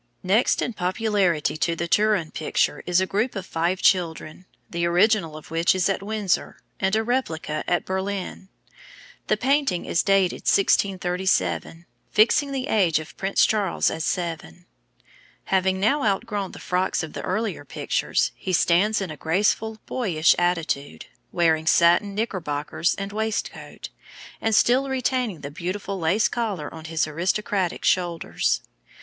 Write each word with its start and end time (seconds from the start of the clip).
Next 0.23 0.63
in 0.63 0.73
popularity 0.73 1.55
to 1.57 1.75
the 1.75 1.87
Turin 1.87 2.31
picture 2.31 2.81
is 2.87 2.99
a 2.99 3.05
group 3.05 3.35
of 3.35 3.45
five 3.45 3.83
children, 3.83 4.47
the 4.67 4.83
original 4.87 5.37
of 5.37 5.51
which 5.51 5.75
is 5.75 5.87
at 5.89 6.01
Windsor, 6.01 6.59
and 6.79 6.95
a 6.95 7.03
replica 7.03 7.63
at 7.67 7.85
Berlin. 7.85 8.49
The 9.27 9.37
painting 9.37 9.85
is 9.85 10.01
dated 10.01 10.41
1637, 10.49 11.85
fixing 12.09 12.51
the 12.51 12.65
age 12.67 12.97
of 12.97 13.15
Prince 13.15 13.45
Charles 13.45 13.91
as 13.91 14.03
seven. 14.03 14.65
Having 15.53 15.79
now 15.79 16.03
outgrown 16.03 16.53
the 16.53 16.57
frocks 16.57 17.03
of 17.03 17.13
the 17.13 17.21
earlier 17.21 17.63
pictures, 17.63 18.31
he 18.33 18.53
stands 18.53 19.01
in 19.01 19.11
a 19.11 19.15
graceful 19.17 19.77
boyish 19.85 20.33
attitude, 20.39 21.05
wearing 21.31 21.67
satin 21.67 22.15
knickerbockers 22.15 22.95
and 22.95 23.13
waistcoat, 23.13 23.89
and 24.41 24.55
still 24.55 24.89
retaining 24.89 25.41
the 25.41 25.51
beautiful 25.51 25.99
lace 25.99 26.27
collar 26.27 26.73
on 26.73 26.85
his 26.85 27.05
aristocratic 27.05 27.85
shoulders. 27.85 28.61